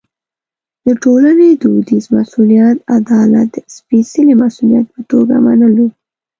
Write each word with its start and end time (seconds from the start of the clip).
د 0.85 0.87
ټولنې 1.03 1.47
دودیز 1.61 2.05
مسوولیت 2.15 2.77
عدالت 2.97 3.47
د 3.53 3.57
سپېڅلي 3.75 4.33
مسوولیت 4.41 4.85
په 4.93 5.01
توګه 5.11 5.35
منلو. 5.45 5.87